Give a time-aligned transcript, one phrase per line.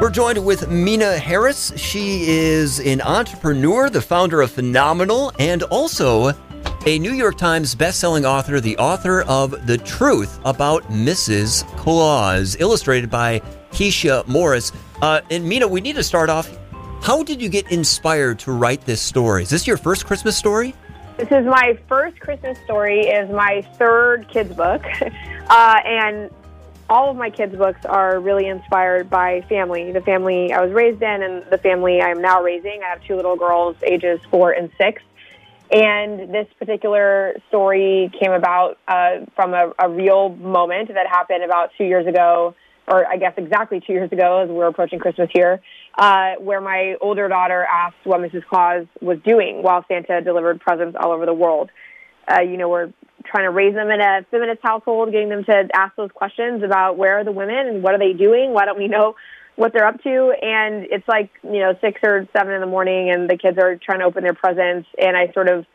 [0.00, 1.74] We're joined with Meena Harris.
[1.76, 6.32] She is an entrepreneur, the founder of Phenomenal, and also
[6.86, 11.66] a New York Times bestselling author, the author of The Truth About Mrs.
[11.76, 13.40] Claus, illustrated by
[13.72, 14.72] Keisha Morris.
[15.02, 16.50] Uh, and Meena, we need to start off.
[17.02, 19.42] How did you get inspired to write this story?
[19.42, 20.74] Is this your first Christmas story?
[21.18, 23.00] This is my first Christmas story.
[23.00, 24.82] Is my third kids book,
[25.50, 26.30] uh, and
[26.90, 31.00] all of my kids' books are really inspired by family, the family I was raised
[31.00, 32.82] in, and the family I am now raising.
[32.84, 35.00] I have two little girls, ages four and six.
[35.72, 41.70] And this particular story came about uh, from a, a real moment that happened about
[41.78, 42.56] two years ago,
[42.88, 45.62] or I guess exactly two years ago, as we're approaching Christmas here,
[45.96, 48.44] uh, where my older daughter asked what Mrs.
[48.46, 51.70] Claus was doing while Santa delivered presents all over the world.
[52.26, 52.92] Uh, you know, we're
[53.24, 56.96] trying to raise them in a feminist household, getting them to ask those questions about
[56.96, 58.52] where are the women and what are they doing?
[58.52, 59.16] Why don't we know
[59.56, 60.32] what they're up to?
[60.42, 63.76] And it's like, you know, six or seven in the morning and the kids are
[63.76, 64.88] trying to open their presents.
[64.98, 65.66] And I sort of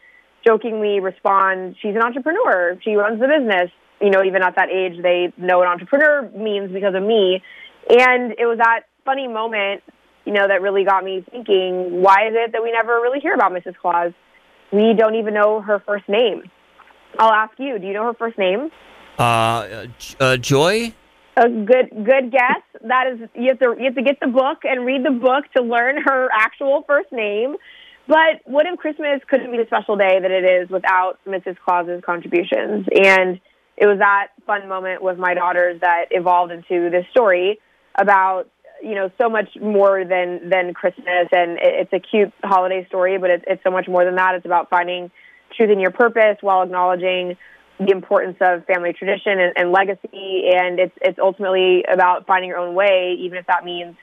[0.45, 2.77] jokingly respond, she's an entrepreneur.
[2.83, 3.71] She runs the business.
[4.01, 7.41] You know, even at that age, they know what entrepreneur means because of me.
[7.89, 9.83] And it was that funny moment,
[10.25, 13.33] you know, that really got me thinking, why is it that we never really hear
[13.33, 13.75] about Mrs.
[13.77, 14.11] Claus?
[14.71, 16.43] We don't even know her first name.
[17.19, 17.79] I'll ask you.
[17.79, 18.69] Do you know her first name?
[19.17, 19.87] Uh,
[20.19, 20.93] uh, Joy.
[21.37, 22.61] A good good guess.
[22.85, 25.45] That is you have to you have to get the book and read the book
[25.57, 27.55] to learn her actual first name.
[28.07, 31.57] But what if Christmas couldn't be the special day that it is without Mrs.
[31.65, 32.85] Claus's contributions?
[32.93, 33.41] And
[33.75, 37.59] it was that fun moment with my daughters that evolved into this story
[37.97, 38.47] about
[38.83, 43.17] you know so much more than than Christmas, and it, it's a cute holiday story,
[43.17, 44.35] but it's it's so much more than that.
[44.35, 45.09] It's about finding
[45.57, 47.37] choosing your purpose while acknowledging
[47.79, 50.49] the importance of family tradition and, and legacy.
[50.53, 53.95] And it's, it's ultimately about finding your own way, even if that means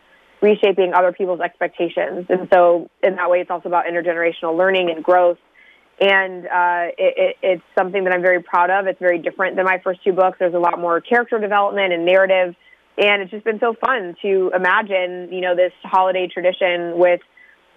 [0.42, 2.26] reshaping other people's expectations.
[2.28, 5.38] And so in that way, it's also about intergenerational learning and growth.
[6.00, 8.86] And uh, it, it, it's something that I'm very proud of.
[8.86, 10.38] It's very different than my first two books.
[10.38, 12.56] There's a lot more character development and narrative.
[12.98, 17.20] And it's just been so fun to imagine, you know, this holiday tradition with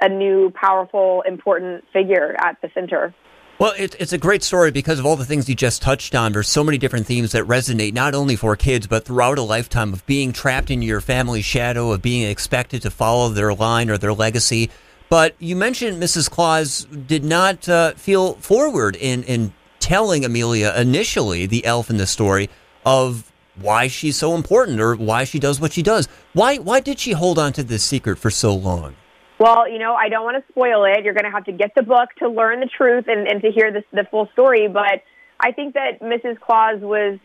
[0.02, 3.14] a new, powerful, important figure at the center.
[3.58, 6.34] Well, it, it's a great story because of all the things you just touched on.
[6.34, 9.94] There's so many different themes that resonate not only for kids, but throughout a lifetime
[9.94, 13.98] of being trapped in your family's shadow, of being expected to follow their line or
[13.98, 14.70] their legacy.
[15.08, 16.30] But you mentioned Mrs.
[16.30, 22.08] Claus did not uh, feel forward in, in telling Amelia initially, the elf in the
[22.08, 22.50] story,
[22.86, 26.10] of why she's so important or why she does what she does.
[26.34, 28.96] Why, why did she hold on to this secret for so long?
[29.40, 31.04] Well, you know, I don't want to spoil it.
[31.04, 33.52] You're going to have to get the book to learn the truth and, and to
[33.52, 34.68] hear this, the full story.
[34.68, 35.04] But
[35.40, 36.40] I think that Mrs.
[36.40, 37.20] Claus was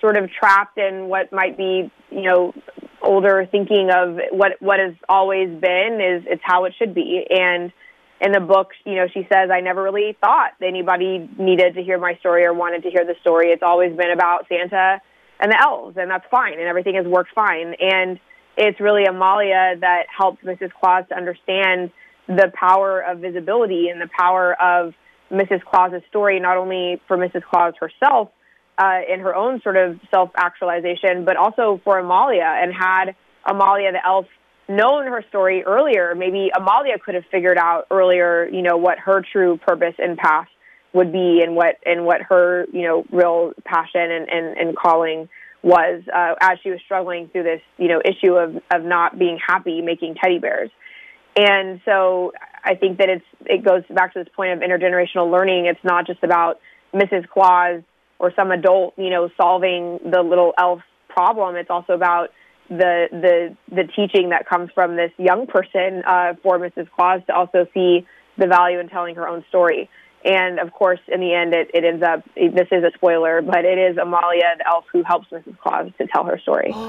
[0.00, 2.54] sort of trapped in what might be, you know,
[3.02, 7.26] older thinking of what what has always been is it's how it should be.
[7.28, 7.72] And
[8.20, 11.98] in the book, you know, she says, I never really thought anybody needed to hear
[11.98, 13.48] my story or wanted to hear the story.
[13.48, 15.00] It's always been about Santa
[15.40, 17.74] and the elves, and that's fine, and everything has worked fine.
[17.80, 18.20] And
[18.56, 20.70] it's really Amalia that helped Mrs.
[20.72, 21.90] Claus to understand
[22.26, 24.94] the power of visibility and the power of
[25.30, 25.62] Mrs.
[25.64, 27.42] Claus's story, not only for Mrs.
[27.44, 28.30] Claus herself
[28.78, 32.44] uh, in her own sort of self actualization, but also for Amalia.
[32.44, 33.14] And had
[33.46, 34.26] Amalia the elf
[34.68, 39.22] known her story earlier, maybe Amalia could have figured out earlier, you know, what her
[39.32, 40.48] true purpose and path
[40.92, 45.28] would be and what and what her, you know, real passion and, and, and calling
[45.62, 49.38] was uh, as she was struggling through this, you know, issue of of not being
[49.44, 50.70] happy making teddy bears.
[51.36, 52.32] And so
[52.64, 55.66] I think that it's it goes back to this point of intergenerational learning.
[55.66, 56.60] It's not just about
[56.94, 57.28] Mrs.
[57.28, 57.82] Claus
[58.18, 61.56] or some adult, you know, solving the little elf problem.
[61.56, 62.30] It's also about
[62.68, 66.88] the the the teaching that comes from this young person uh, for Mrs.
[66.90, 68.06] Claus to also see
[68.38, 69.90] the value in telling her own story.
[70.24, 73.64] And of course, in the end, it, it ends up, this is a spoiler, but
[73.64, 75.58] it is Amalia, the elf, who helps Mrs.
[75.58, 76.74] Claus to tell her story.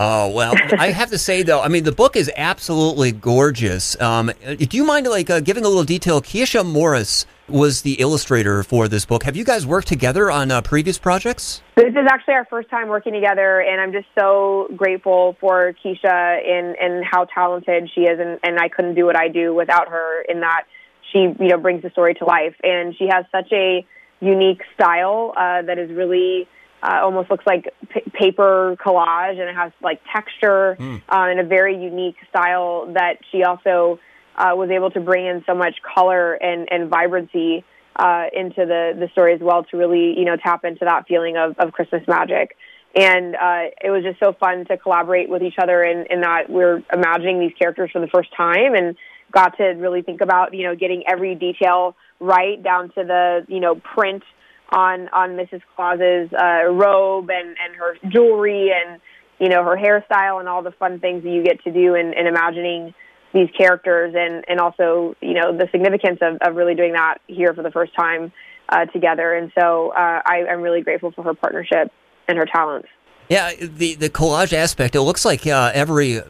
[0.00, 4.00] Oh well, I have to say though, I mean the book is absolutely gorgeous.
[4.00, 6.22] Um, do you mind like uh, giving a little detail?
[6.22, 9.24] Keisha Morris was the illustrator for this book.
[9.24, 11.62] Have you guys worked together on uh, previous projects?
[11.74, 16.48] This is actually our first time working together, and I'm just so grateful for Keisha
[16.48, 19.88] and and how talented she is, and, and I couldn't do what I do without
[19.88, 20.22] her.
[20.28, 20.66] In that
[21.12, 23.86] she you know brings the story to life, and she has such a
[24.20, 26.48] unique style uh, that is really
[26.82, 31.02] uh, almost looks like p- paper collage, and it has like texture mm.
[31.08, 33.98] uh, and a very unique style that she also
[34.36, 37.64] uh, was able to bring in so much color and and vibrancy.
[37.96, 41.36] Uh, into the the story as well to really you know tap into that feeling
[41.36, 42.56] of, of Christmas magic.
[42.94, 46.48] and uh, it was just so fun to collaborate with each other and, and that
[46.48, 48.94] we're imagining these characters for the first time and
[49.32, 53.60] got to really think about you know getting every detail right down to the you
[53.60, 54.22] know print
[54.70, 55.62] on on Mrs.
[55.74, 59.00] Claus's uh, robe and and her jewelry and
[59.38, 62.12] you know her hairstyle and all the fun things that you get to do in,
[62.12, 62.94] in imagining
[63.32, 67.54] these characters and and also you know the significance of, of really doing that here
[67.54, 68.32] for the first time
[68.70, 71.92] uh, together and so uh, I, I'm really grateful for her partnership
[72.26, 72.88] and her talents.
[73.28, 74.94] Yeah, the the collage aspect.
[74.94, 76.22] It looks like uh, every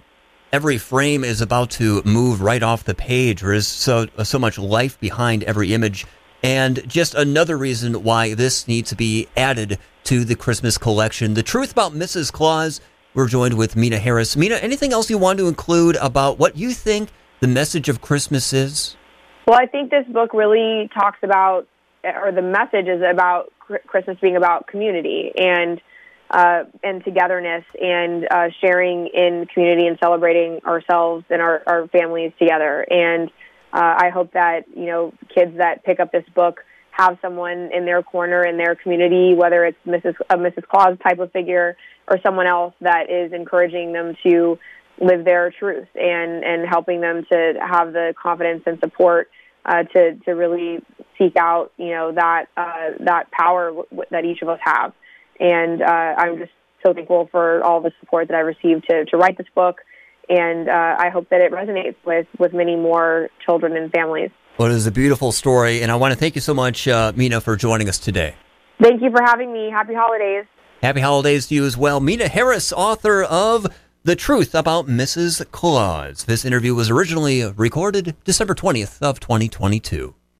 [0.53, 3.41] every frame is about to move right off the page.
[3.41, 6.07] There is so so much life behind every image,
[6.43, 11.35] and just another reason why this needs to be added to the Christmas collection.
[11.35, 12.33] The truth about Mrs.
[12.33, 12.81] Claus.
[13.15, 14.37] We're joined with Meena Harris.
[14.37, 17.09] Meena, anything else you want to include about what you think
[17.41, 18.97] the message of Christmas is?
[19.47, 21.67] Well, I think this book really talks about,
[22.05, 23.51] or the message is about
[23.87, 25.81] Christmas being about community and
[26.31, 32.33] uh, and togetherness and uh, sharing in community and celebrating ourselves and our, our families
[32.39, 32.87] together.
[32.91, 33.31] And
[33.73, 37.85] uh, I hope that you know kids that pick up this book have someone in
[37.85, 40.15] their corner in their community, whether it's Mrs.
[40.31, 40.67] a Mrs.
[40.67, 41.77] Claus type of figure
[42.09, 44.59] or someone else that is encouraging them to
[45.01, 49.31] live their truth and and helping them to have the confidence and support
[49.65, 50.83] uh, to to really
[51.17, 54.93] seek out you know that uh, that power w- that each of us have
[55.41, 56.53] and uh, I'm just
[56.85, 59.81] so thankful for all the support that I received to, to write this book.
[60.29, 64.31] And uh, I hope that it resonates with, with many more children and families.
[64.59, 67.13] Well, it is a beautiful story, and I want to thank you so much, uh,
[67.13, 68.35] Meena, for joining us today.
[68.83, 69.71] Thank you for having me.
[69.71, 70.45] Happy holidays.
[70.83, 72.01] Happy holidays to you as well.
[72.01, 73.67] Meena Harris, author of
[74.05, 75.49] The Truth About Mrs.
[75.51, 76.25] Claus.
[76.25, 80.15] This interview was originally recorded December 20th of 2022.